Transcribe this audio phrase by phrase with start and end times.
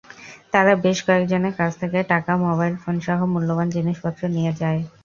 [0.53, 4.81] তারা বেশ কয়েকজনের কাছ থেকে টাকা, মোবাইল ফোনসহ মূল্যবান জিনিসপত্র নিয়ে যায়।